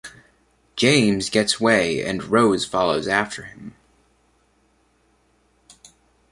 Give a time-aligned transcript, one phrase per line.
[0.75, 3.75] James gets way and Rose follows after him.